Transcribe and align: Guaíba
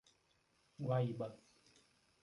Guaíba 0.87 1.27